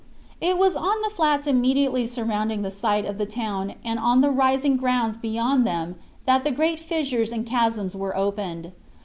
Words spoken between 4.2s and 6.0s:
the rising grounds beyond them